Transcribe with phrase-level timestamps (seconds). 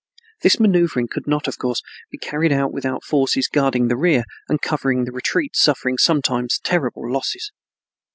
[0.41, 4.23] This maneuvering could not, of course, be carried out without the forces guarding the rear
[4.49, 7.51] and covering the retreat suffering sometimes terrible losses.